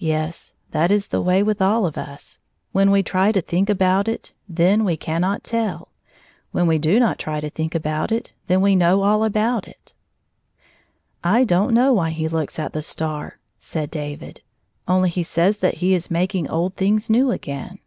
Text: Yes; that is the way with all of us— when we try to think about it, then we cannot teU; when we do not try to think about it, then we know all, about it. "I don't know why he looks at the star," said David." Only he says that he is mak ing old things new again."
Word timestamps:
Yes; 0.00 0.52
that 0.72 0.90
is 0.90 1.06
the 1.06 1.22
way 1.22 1.42
with 1.42 1.62
all 1.62 1.86
of 1.86 1.96
us— 1.96 2.38
when 2.72 2.90
we 2.90 3.02
try 3.02 3.32
to 3.32 3.40
think 3.40 3.70
about 3.70 4.08
it, 4.08 4.34
then 4.46 4.84
we 4.84 4.94
cannot 4.94 5.42
teU; 5.42 5.78
when 6.52 6.66
we 6.66 6.76
do 6.78 7.00
not 7.00 7.18
try 7.18 7.40
to 7.40 7.48
think 7.48 7.74
about 7.74 8.12
it, 8.12 8.34
then 8.46 8.60
we 8.60 8.76
know 8.76 9.02
all, 9.04 9.24
about 9.24 9.66
it. 9.66 9.94
"I 11.32 11.44
don't 11.44 11.72
know 11.72 11.94
why 11.94 12.10
he 12.10 12.28
looks 12.28 12.58
at 12.58 12.74
the 12.74 12.82
star," 12.82 13.38
said 13.58 13.90
David." 13.90 14.42
Only 14.86 15.08
he 15.08 15.22
says 15.22 15.56
that 15.64 15.76
he 15.76 15.94
is 15.94 16.10
mak 16.10 16.34
ing 16.34 16.46
old 16.46 16.76
things 16.76 17.08
new 17.08 17.30
again." 17.30 17.78